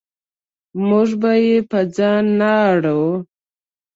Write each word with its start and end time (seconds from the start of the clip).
موږ 0.87 1.09
به 1.21 1.31
یې 1.45 1.57
په 1.69 1.79
ځان 1.95 2.23
نه 2.39 2.51
اړوو. 2.71 3.11